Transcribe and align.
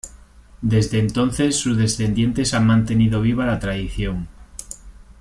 Desde 0.63 0.97
entonces 0.97 1.55
sus 1.55 1.77
descendientes 1.77 2.55
han 2.55 2.65
mantenido 2.65 3.21
viva 3.21 3.45
la 3.45 3.59
tradición. 3.59 4.29